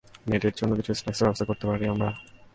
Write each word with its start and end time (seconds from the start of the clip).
নেডের 0.29 0.53
জন্য 0.59 0.71
কিছু 0.79 0.91
স্ন্যাকসের 0.93 1.25
ব্যবস্থা 1.25 1.45
করতে 1.49 1.65
পারি 1.69 1.85
আমরা? 1.93 2.09